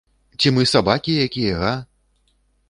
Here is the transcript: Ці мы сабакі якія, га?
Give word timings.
Ці 0.39 0.53
мы 0.55 0.63
сабакі 0.71 1.19
якія, 1.27 1.53
га? 1.65 1.71